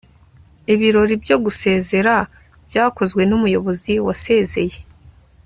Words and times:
ibirori 0.73 1.13
byo 1.23 1.37
gusezera 1.43 2.13
byakozwe 2.67 3.21
n'umuyobozi 3.29 3.93
wasezeye 4.07 4.79